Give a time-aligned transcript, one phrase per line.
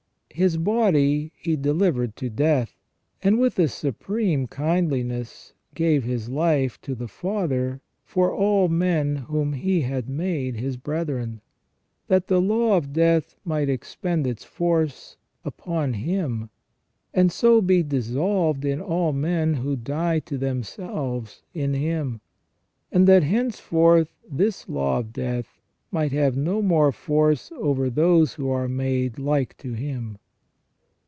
[0.33, 2.77] His body He delivered to death,
[3.21, 9.51] and with a supreme kindliness gave His life to the Father for all men whom
[9.51, 11.41] He had made His brethren;
[12.07, 16.49] that the law of death might expend its force upon Him,
[17.13, 22.21] and so be dissolved in all men who die to themselves in Him,
[22.89, 25.57] and that henceforth this law of death
[25.93, 30.17] might have no more force over those who are made like to Him.